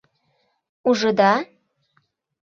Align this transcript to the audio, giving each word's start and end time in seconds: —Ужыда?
—Ужыда? 0.89 1.33